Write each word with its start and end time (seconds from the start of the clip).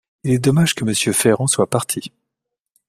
Il 0.23 0.31
est 0.31 0.39
dommage 0.39 0.73
que 0.73 0.83
Monsieur 0.83 1.13
Ferrand 1.13 1.45
soit 1.45 1.69
parti. 1.69 2.11